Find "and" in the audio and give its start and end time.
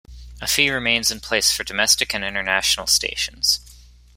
2.15-2.25